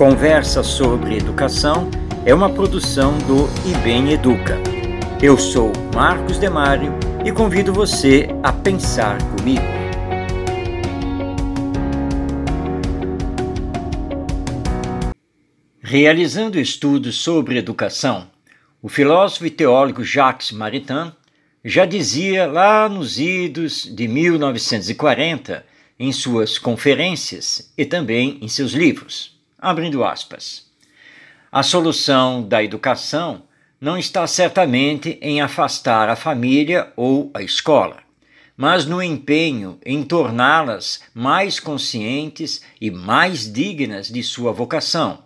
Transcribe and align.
Conversa 0.00 0.62
sobre 0.62 1.18
Educação 1.18 1.90
é 2.24 2.32
uma 2.32 2.48
produção 2.48 3.18
do 3.18 3.46
IBEM 3.68 4.12
Educa. 4.12 4.56
Eu 5.22 5.36
sou 5.36 5.70
Marcos 5.94 6.38
Demário 6.38 6.94
e 7.22 7.30
convido 7.30 7.70
você 7.70 8.26
a 8.42 8.50
pensar 8.50 9.18
comigo. 9.36 9.60
Realizando 15.82 16.58
estudos 16.58 17.16
sobre 17.16 17.58
educação, 17.58 18.30
o 18.80 18.88
filósofo 18.88 19.44
e 19.44 19.50
teólogo 19.50 20.02
Jacques 20.02 20.50
Maritain 20.50 21.12
já 21.62 21.84
dizia 21.84 22.46
lá 22.46 22.88
nos 22.88 23.20
idos 23.20 23.82
de 23.84 24.08
1940, 24.08 25.62
em 25.98 26.10
suas 26.10 26.58
conferências 26.58 27.70
e 27.76 27.84
também 27.84 28.38
em 28.40 28.48
seus 28.48 28.72
livros. 28.72 29.38
Abrindo 29.60 30.02
aspas. 30.02 30.66
A 31.52 31.62
solução 31.62 32.42
da 32.42 32.64
educação 32.64 33.42
não 33.78 33.98
está 33.98 34.26
certamente 34.26 35.18
em 35.20 35.42
afastar 35.42 36.08
a 36.08 36.16
família 36.16 36.90
ou 36.96 37.30
a 37.34 37.42
escola, 37.42 37.98
mas 38.56 38.86
no 38.86 39.02
empenho 39.02 39.78
em 39.84 40.02
torná-las 40.02 41.02
mais 41.12 41.60
conscientes 41.60 42.62
e 42.80 42.90
mais 42.90 43.52
dignas 43.52 44.08
de 44.08 44.22
sua 44.22 44.50
vocação, 44.50 45.24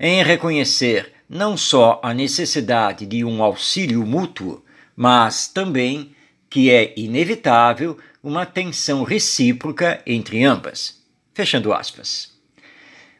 em 0.00 0.20
reconhecer 0.24 1.12
não 1.28 1.56
só 1.56 2.00
a 2.02 2.12
necessidade 2.12 3.06
de 3.06 3.24
um 3.24 3.40
auxílio 3.40 4.04
mútuo, 4.04 4.64
mas 4.96 5.46
também 5.46 6.10
que 6.50 6.72
é 6.72 6.92
inevitável 6.96 7.96
uma 8.20 8.44
tensão 8.44 9.04
recíproca 9.04 10.02
entre 10.04 10.42
ambas. 10.42 11.04
Fechando 11.32 11.72
aspas. 11.72 12.35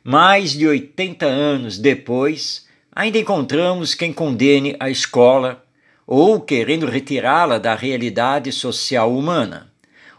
Mais 0.08 0.52
de 0.52 0.68
80 0.68 1.26
anos 1.26 1.78
depois, 1.78 2.64
ainda 2.94 3.18
encontramos 3.18 3.92
quem 3.92 4.12
condene 4.12 4.76
a 4.78 4.88
escola, 4.88 5.64
ou 6.06 6.40
querendo 6.40 6.86
retirá-la 6.86 7.58
da 7.58 7.74
realidade 7.74 8.52
social 8.52 9.12
humana, 9.12 9.72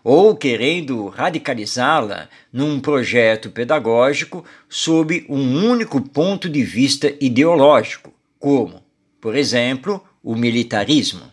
ou 0.04 0.36
querendo 0.36 1.08
radicalizá-la 1.08 2.28
num 2.52 2.82
projeto 2.82 3.50
pedagógico 3.50 4.44
sob 4.68 5.26
um 5.30 5.66
único 5.66 6.02
ponto 6.02 6.50
de 6.50 6.64
vista 6.64 7.16
ideológico, 7.22 8.14
como, 8.38 8.84
por 9.22 9.38
exemplo, 9.38 10.04
o 10.22 10.36
militarismo. 10.36 11.32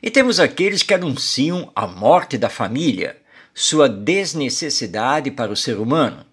E 0.00 0.08
temos 0.08 0.38
aqueles 0.38 0.84
que 0.84 0.94
anunciam 0.94 1.72
a 1.74 1.88
morte 1.88 2.38
da 2.38 2.48
família, 2.48 3.16
sua 3.52 3.88
desnecessidade 3.88 5.32
para 5.32 5.50
o 5.50 5.56
ser 5.56 5.80
humano 5.80 6.30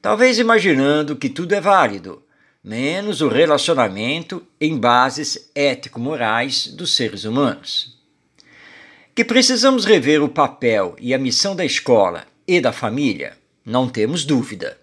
talvez 0.00 0.38
imaginando 0.38 1.16
que 1.16 1.28
tudo 1.28 1.54
é 1.54 1.60
válido, 1.60 2.22
menos 2.62 3.20
o 3.20 3.28
relacionamento 3.28 4.42
em 4.60 4.78
bases 4.78 5.50
ético-morais 5.54 6.66
dos 6.66 6.94
seres 6.94 7.24
humanos. 7.24 7.98
Que 9.14 9.24
precisamos 9.24 9.84
rever 9.84 10.22
o 10.22 10.28
papel 10.28 10.94
e 10.98 11.12
a 11.12 11.18
missão 11.18 11.54
da 11.56 11.64
escola 11.64 12.26
e 12.46 12.60
da 12.60 12.72
família, 12.72 13.36
não 13.64 13.88
temos 13.88 14.24
dúvida. 14.24 14.78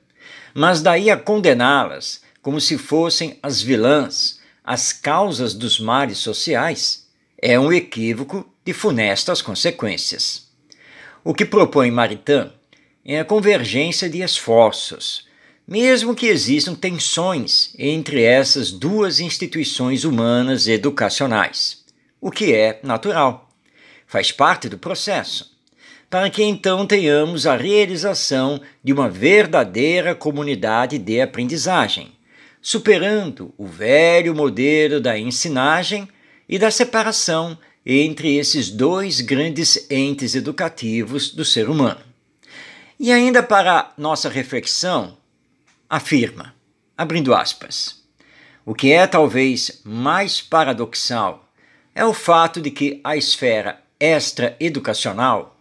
Mas 0.53 0.81
daí 0.81 1.09
a 1.09 1.17
condená-las 1.17 2.21
como 2.47 2.61
se 2.61 2.77
fossem 2.77 3.37
as 3.43 3.61
vilãs, 3.61 4.39
as 4.63 4.93
causas 4.93 5.53
dos 5.53 5.81
males 5.81 6.17
sociais, 6.19 7.05
é 7.41 7.59
um 7.59 7.73
equívoco 7.73 8.49
de 8.63 8.71
funestas 8.71 9.41
consequências. 9.41 10.47
O 11.25 11.33
que 11.33 11.43
propõe 11.43 11.91
Maritain 11.91 12.49
é 13.07 13.21
a 13.21 13.25
convergência 13.25 14.09
de 14.09 14.21
esforços, 14.21 15.25
mesmo 15.65 16.13
que 16.13 16.27
existam 16.27 16.75
tensões 16.75 17.73
entre 17.79 18.21
essas 18.21 18.69
duas 18.69 19.21
instituições 19.21 20.03
humanas 20.03 20.67
educacionais, 20.67 21.85
o 22.19 22.29
que 22.29 22.53
é 22.53 22.81
natural, 22.83 23.49
faz 24.05 24.33
parte 24.33 24.67
do 24.67 24.77
processo, 24.77 25.55
para 26.09 26.29
que 26.29 26.43
então 26.43 26.85
tenhamos 26.85 27.47
a 27.47 27.55
realização 27.55 28.59
de 28.83 28.91
uma 28.91 29.09
verdadeira 29.09 30.13
comunidade 30.13 30.97
de 30.97 31.21
aprendizagem, 31.21 32.11
superando 32.61 33.53
o 33.57 33.65
velho 33.65 34.35
modelo 34.35 34.99
da 34.99 35.17
ensinagem 35.17 36.09
e 36.47 36.59
da 36.59 36.69
separação 36.69 37.57
entre 37.85 38.35
esses 38.35 38.69
dois 38.69 39.21
grandes 39.21 39.89
entes 39.89 40.35
educativos 40.35 41.33
do 41.33 41.45
ser 41.45 41.69
humano. 41.69 42.07
E 42.99 43.11
ainda 43.11 43.43
para 43.43 43.91
nossa 43.95 44.27
reflexão, 44.27 45.17
afirma, 45.87 46.55
abrindo 46.97 47.33
aspas, 47.33 48.03
o 48.65 48.73
que 48.73 48.91
é 48.91 49.05
talvez 49.05 49.81
mais 49.83 50.41
paradoxal 50.41 51.47
é 51.93 52.03
o 52.03 52.11
fato 52.11 52.59
de 52.59 52.71
que 52.71 52.99
a 53.03 53.15
esfera 53.15 53.79
extra-educacional, 53.99 55.57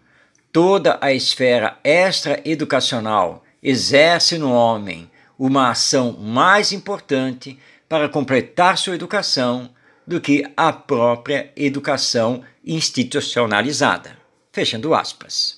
toda 0.50 0.98
a 1.00 1.12
esfera 1.12 1.78
extra-educacional, 1.84 3.44
exerce 3.62 4.38
no 4.38 4.50
homem 4.50 5.10
uma 5.38 5.70
ação 5.70 6.12
mais 6.12 6.72
importante 6.72 7.58
para 7.86 8.08
completar 8.08 8.78
sua 8.78 8.94
educação 8.94 9.70
do 10.06 10.22
que 10.22 10.42
a 10.56 10.72
própria 10.72 11.52
educação 11.54 12.42
institucionalizada. 12.64 14.16
Fechando 14.50 14.94
aspas. 14.94 15.55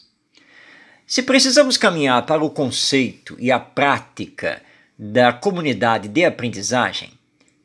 Se 1.09 1.23
precisamos 1.23 1.79
caminhar 1.79 2.27
para 2.27 2.45
o 2.45 2.51
conceito 2.51 3.35
e 3.39 3.51
a 3.51 3.59
prática 3.59 4.61
da 4.99 5.33
comunidade 5.33 6.07
de 6.07 6.23
aprendizagem, 6.23 7.11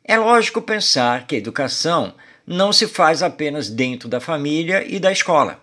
é 0.02 0.16
lógico 0.16 0.62
pensar 0.62 1.26
que 1.26 1.36
educação 1.36 2.14
não 2.46 2.72
se 2.72 2.88
faz 2.88 3.22
apenas 3.22 3.68
dentro 3.68 4.08
da 4.08 4.18
família 4.18 4.82
e 4.88 4.98
da 4.98 5.12
escola, 5.12 5.62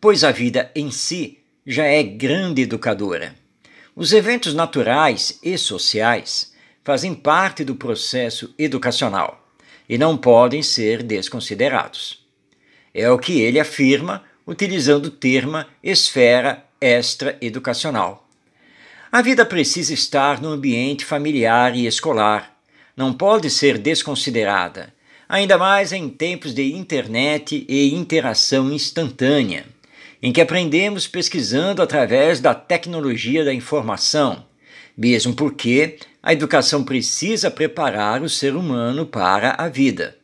pois 0.00 0.22
a 0.22 0.30
vida 0.30 0.70
em 0.76 0.92
si 0.92 1.40
já 1.66 1.84
é 1.84 2.04
grande 2.04 2.62
educadora. 2.62 3.34
Os 3.96 4.12
eventos 4.12 4.54
naturais 4.54 5.40
e 5.42 5.58
sociais 5.58 6.52
fazem 6.84 7.14
parte 7.14 7.64
do 7.64 7.74
processo 7.74 8.54
educacional 8.56 9.44
e 9.88 9.98
não 9.98 10.16
podem 10.16 10.62
ser 10.62 11.02
desconsiderados. 11.02 12.24
É 12.94 13.10
o 13.10 13.18
que 13.18 13.40
ele 13.40 13.58
afirma 13.58 14.22
utilizando 14.46 15.06
o 15.06 15.10
termo 15.10 15.64
esfera 15.82 16.64
extra-educacional. 16.82 18.28
A 19.10 19.22
vida 19.22 19.46
precisa 19.46 19.94
estar 19.94 20.42
no 20.42 20.48
ambiente 20.48 21.04
familiar 21.04 21.76
e 21.76 21.86
escolar. 21.86 22.56
Não 22.96 23.12
pode 23.12 23.48
ser 23.48 23.78
desconsiderada, 23.78 24.92
ainda 25.28 25.56
mais 25.56 25.92
em 25.92 26.08
tempos 26.08 26.52
de 26.52 26.74
internet 26.74 27.64
e 27.68 27.94
interação 27.94 28.72
instantânea, 28.72 29.64
em 30.20 30.32
que 30.32 30.40
aprendemos 30.40 31.06
pesquisando 31.06 31.80
através 31.80 32.40
da 32.40 32.54
tecnologia 32.54 33.44
da 33.44 33.54
informação, 33.54 34.44
mesmo 34.96 35.34
porque 35.34 35.98
a 36.22 36.32
educação 36.32 36.84
precisa 36.84 37.50
preparar 37.50 38.22
o 38.22 38.28
ser 38.28 38.54
humano 38.54 39.06
para 39.06 39.54
a 39.58 39.68
vida. 39.68 40.16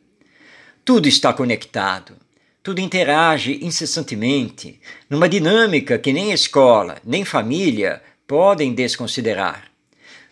Tudo 0.83 1.07
está 1.07 1.31
conectado 1.31 2.15
tudo 2.61 2.81
interage 2.81 3.59
incessantemente, 3.61 4.79
numa 5.09 5.29
dinâmica 5.29 5.97
que 5.97 6.11
nem 6.11 6.31
escola, 6.31 6.97
nem 7.05 7.23
família 7.23 8.01
podem 8.27 8.73
desconsiderar. 8.73 9.71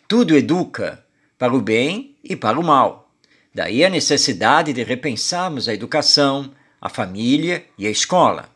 Tudo 0.08 0.36
educa 0.36 1.04
para 1.38 1.56
o 1.56 1.62
bem 1.62 2.16
e 2.24 2.36
para 2.36 2.60
o 2.60 2.64
mal. 2.64 3.10
Daí 3.54 3.84
a 3.84 3.90
necessidade 3.90 4.74
de 4.74 4.84
repensarmos 4.84 5.68
a 5.68 5.74
educação, 5.74 6.52
a 6.80 6.90
família 6.90 7.66
e 7.78 7.88
a 7.88 7.90
escola, 7.90 8.50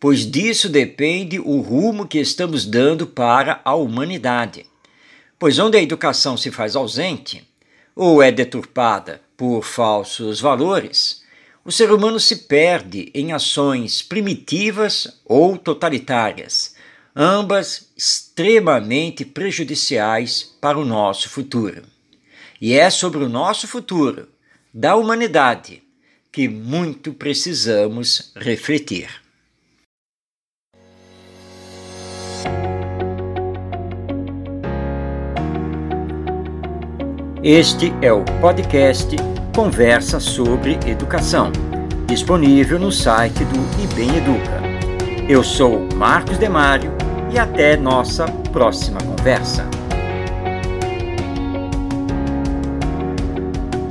pois 0.00 0.28
disso 0.28 0.68
depende 0.68 1.38
o 1.38 1.60
rumo 1.60 2.08
que 2.08 2.18
estamos 2.18 2.66
dando 2.66 3.06
para 3.06 3.60
a 3.64 3.74
humanidade. 3.74 4.66
Pois 5.38 5.58
onde 5.58 5.76
a 5.76 5.82
educação 5.82 6.36
se 6.36 6.50
faz 6.50 6.74
ausente, 6.74 7.48
ou 7.94 8.22
é 8.22 8.32
deturpada 8.32 9.20
por 9.36 9.62
falsos 9.62 10.40
valores, 10.40 11.21
o 11.64 11.70
ser 11.70 11.92
humano 11.92 12.18
se 12.18 12.36
perde 12.46 13.10
em 13.14 13.32
ações 13.32 14.02
primitivas 14.02 15.20
ou 15.24 15.56
totalitárias, 15.56 16.74
ambas 17.14 17.90
extremamente 17.96 19.24
prejudiciais 19.24 20.56
para 20.60 20.78
o 20.78 20.84
nosso 20.84 21.28
futuro. 21.28 21.82
E 22.60 22.74
é 22.74 22.90
sobre 22.90 23.22
o 23.22 23.28
nosso 23.28 23.68
futuro, 23.68 24.28
da 24.74 24.96
humanidade, 24.96 25.82
que 26.32 26.48
muito 26.48 27.12
precisamos 27.12 28.32
refletir. 28.36 29.22
Este 37.44 37.92
é 38.00 38.12
o 38.12 38.24
podcast 38.40 39.16
Conversa 39.54 40.18
sobre 40.18 40.78
Educação, 40.86 41.52
disponível 42.06 42.78
no 42.78 42.90
site 42.90 43.44
do 43.44 43.82
IBEM 43.82 44.16
Educa. 44.16 44.62
Eu 45.28 45.44
sou 45.44 45.86
Marcos 45.94 46.38
Demário 46.38 46.90
e 47.30 47.38
até 47.38 47.76
nossa 47.76 48.24
próxima 48.50 48.98
conversa. 49.02 49.68